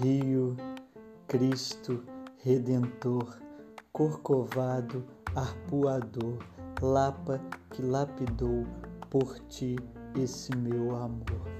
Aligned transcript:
Rio, 0.00 0.56
Cristo, 1.26 2.04
Redentor, 2.44 3.36
Corcovado, 3.92 5.04
arpoador, 5.34 6.38
Lapa 6.80 7.40
que 7.70 7.82
lapidou 7.82 8.64
por 9.10 9.40
ti 9.48 9.76
esse 10.14 10.54
meu 10.56 10.94
amor. 10.94 11.57